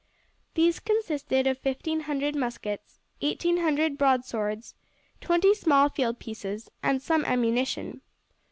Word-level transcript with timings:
These 0.55 0.79
consisted 0.79 1.45
of 1.45 1.59
fifteen 1.59 1.99
hundred 1.99 2.35
muskets, 2.35 2.99
eighteen 3.21 3.57
hundred 3.57 3.99
broadswords, 3.99 4.73
twenty 5.19 5.53
small 5.53 5.89
field 5.89 6.17
pieces, 6.17 6.71
and 6.81 6.99
some 7.03 7.23
ammunition. 7.23 8.01